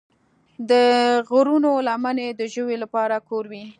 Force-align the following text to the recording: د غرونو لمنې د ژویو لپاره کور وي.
د 0.69 0.71
غرونو 1.29 1.71
لمنې 1.87 2.27
د 2.39 2.41
ژویو 2.53 2.81
لپاره 2.83 3.15
کور 3.29 3.43
وي. 3.51 3.63